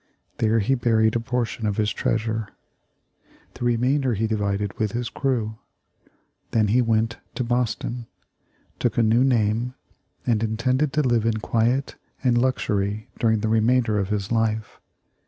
There 0.39 0.57
he 0.61 0.73
buried 0.73 1.15
a 1.15 1.19
portion 1.19 1.67
of 1.67 1.77
his 1.77 1.93
treasure. 1.93 2.47
The 3.53 3.63
remainder 3.65 4.15
he 4.15 4.25
divided 4.25 4.79
with 4.79 4.93
his 4.93 5.09
crew. 5.09 5.59
Then 6.49 6.69
he 6.69 6.81
went 6.81 7.19
to 7.35 7.43
Boston, 7.43 8.07
took 8.79 8.97
a 8.97 9.03
new 9.03 9.23
name, 9.23 9.75
and 10.25 10.41
intended 10.41 10.91
to 10.93 11.03
live 11.03 11.27
in 11.27 11.37
quiet 11.39 11.97
and 12.23 12.35
luxury 12.35 13.09
during 13.19 13.41
the 13.41 13.47
remainder 13.47 13.99
of 13.99 14.09
his 14.09 14.31
life. 14.31 14.79